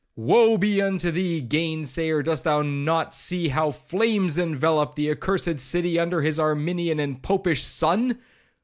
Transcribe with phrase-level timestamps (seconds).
[0.15, 5.99] —Woe be unto thee, gainsayer, dost thou not see how flames envelope the accursed city
[5.99, 8.17] under his Arminian and Popish son?